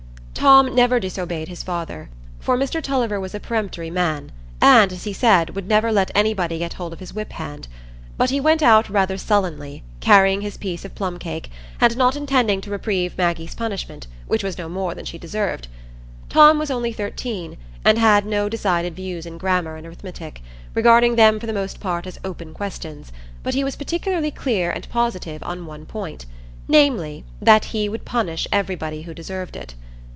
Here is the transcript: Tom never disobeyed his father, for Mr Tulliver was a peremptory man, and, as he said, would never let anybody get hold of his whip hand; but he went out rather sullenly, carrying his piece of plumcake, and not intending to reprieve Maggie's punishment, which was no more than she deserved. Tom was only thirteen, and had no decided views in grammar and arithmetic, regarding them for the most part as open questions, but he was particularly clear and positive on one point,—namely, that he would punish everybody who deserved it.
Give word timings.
Tom 0.33 0.73
never 0.73 0.99
disobeyed 0.99 1.49
his 1.49 1.61
father, 1.61 2.09
for 2.39 2.57
Mr 2.57 2.81
Tulliver 2.81 3.19
was 3.19 3.35
a 3.35 3.39
peremptory 3.39 3.91
man, 3.91 4.31
and, 4.59 4.91
as 4.91 5.03
he 5.03 5.13
said, 5.13 5.51
would 5.51 5.67
never 5.67 5.91
let 5.91 6.09
anybody 6.15 6.57
get 6.57 6.73
hold 6.73 6.93
of 6.93 6.99
his 6.99 7.13
whip 7.13 7.33
hand; 7.33 7.67
but 8.17 8.31
he 8.31 8.39
went 8.39 8.63
out 8.63 8.89
rather 8.89 9.19
sullenly, 9.19 9.83
carrying 9.99 10.41
his 10.41 10.57
piece 10.57 10.83
of 10.83 10.95
plumcake, 10.95 11.51
and 11.79 11.95
not 11.95 12.15
intending 12.15 12.59
to 12.59 12.71
reprieve 12.71 13.15
Maggie's 13.19 13.53
punishment, 13.53 14.07
which 14.25 14.43
was 14.43 14.57
no 14.57 14.67
more 14.67 14.95
than 14.95 15.05
she 15.05 15.19
deserved. 15.19 15.67
Tom 16.27 16.57
was 16.57 16.71
only 16.71 16.91
thirteen, 16.91 17.55
and 17.85 17.99
had 17.99 18.25
no 18.25 18.49
decided 18.49 18.95
views 18.95 19.27
in 19.27 19.37
grammar 19.37 19.75
and 19.75 19.85
arithmetic, 19.85 20.41
regarding 20.73 21.17
them 21.17 21.39
for 21.39 21.45
the 21.45 21.53
most 21.53 21.79
part 21.79 22.07
as 22.07 22.19
open 22.25 22.51
questions, 22.51 23.11
but 23.43 23.53
he 23.53 23.63
was 23.63 23.75
particularly 23.75 24.31
clear 24.31 24.71
and 24.71 24.89
positive 24.89 25.43
on 25.43 25.67
one 25.67 25.85
point,—namely, 25.85 27.23
that 27.39 27.65
he 27.65 27.87
would 27.87 28.05
punish 28.05 28.47
everybody 28.51 29.03
who 29.03 29.13
deserved 29.13 29.55
it. 29.55 29.75